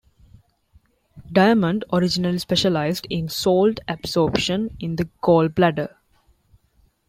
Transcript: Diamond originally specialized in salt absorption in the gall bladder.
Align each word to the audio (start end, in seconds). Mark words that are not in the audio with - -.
Diamond 1.31 1.85
originally 1.93 2.39
specialized 2.39 3.05
in 3.11 3.29
salt 3.29 3.79
absorption 3.87 4.75
in 4.79 4.95
the 4.95 5.07
gall 5.21 5.47
bladder. 5.47 5.95